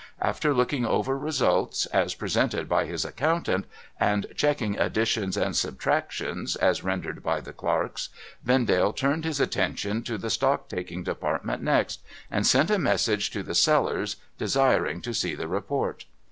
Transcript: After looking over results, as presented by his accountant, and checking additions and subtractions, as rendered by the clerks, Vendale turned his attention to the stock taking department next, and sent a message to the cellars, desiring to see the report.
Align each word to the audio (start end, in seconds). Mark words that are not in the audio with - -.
After 0.19 0.51
looking 0.51 0.83
over 0.83 1.15
results, 1.15 1.85
as 1.93 2.15
presented 2.15 2.67
by 2.67 2.85
his 2.87 3.05
accountant, 3.05 3.65
and 3.99 4.25
checking 4.35 4.75
additions 4.79 5.37
and 5.37 5.55
subtractions, 5.55 6.55
as 6.55 6.83
rendered 6.83 7.21
by 7.21 7.39
the 7.39 7.53
clerks, 7.53 8.09
Vendale 8.43 8.93
turned 8.93 9.25
his 9.25 9.39
attention 9.39 10.01
to 10.01 10.17
the 10.17 10.31
stock 10.31 10.67
taking 10.69 11.03
department 11.03 11.61
next, 11.61 12.01
and 12.31 12.47
sent 12.47 12.71
a 12.71 12.79
message 12.79 13.29
to 13.29 13.43
the 13.43 13.53
cellars, 13.53 14.15
desiring 14.39 15.01
to 15.01 15.13
see 15.13 15.35
the 15.35 15.47
report. 15.47 16.05